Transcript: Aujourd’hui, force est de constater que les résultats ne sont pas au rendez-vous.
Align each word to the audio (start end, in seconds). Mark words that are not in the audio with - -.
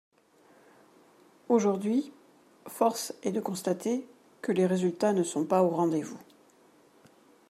Aujourd’hui, 1.47 2.11
force 2.65 3.13
est 3.21 3.31
de 3.31 3.39
constater 3.39 4.07
que 4.41 4.51
les 4.51 4.65
résultats 4.65 5.13
ne 5.13 5.21
sont 5.21 5.45
pas 5.45 5.61
au 5.61 5.69
rendez-vous. 5.69 6.17